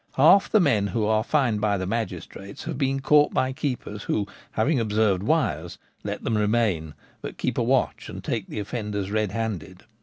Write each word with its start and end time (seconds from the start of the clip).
Half 0.15 0.49
the 0.49 0.59
men 0.59 0.87
who 0.87 1.05
are 1.05 1.23
fined 1.23 1.61
by 1.61 1.77
the 1.77 1.85
magistrates 1.85 2.63
have 2.63 2.75
been 2.75 3.01
caught 3.01 3.35
by 3.35 3.53
keepers 3.53 4.01
who, 4.05 4.25
having 4.53 4.79
observed 4.79 5.21
wires, 5.21 5.77
let 6.03 6.23
them 6.23 6.39
remain; 6.39 6.95
but 7.21 7.37
keep 7.37 7.55
a 7.59 7.63
watch 7.63 8.09
and 8.09 8.23
take 8.23 8.47
the 8.47 8.57
offenders 8.59 9.11
red 9.11 9.31
handed. 9.31 9.83